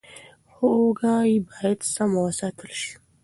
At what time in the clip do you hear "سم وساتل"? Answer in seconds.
1.93-2.69